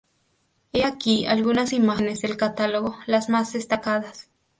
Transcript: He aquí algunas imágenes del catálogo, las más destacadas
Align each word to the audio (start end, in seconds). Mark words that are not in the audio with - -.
He 0.73 0.83
aquí 0.83 1.27
algunas 1.27 1.73
imágenes 1.73 2.21
del 2.21 2.35
catálogo, 2.35 2.97
las 3.05 3.29
más 3.29 3.53
destacadas 3.53 4.29